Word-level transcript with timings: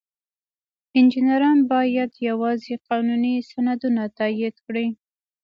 انجینران 0.97 1.59
باید 1.73 2.11
یوازې 2.29 2.73
قانوني 2.87 3.33
سندونه 3.51 4.03
تایید 4.17 4.55
کړي. 4.65 4.87